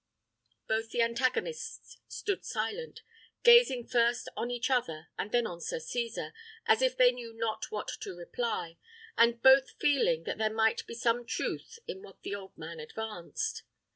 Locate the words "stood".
2.07-2.43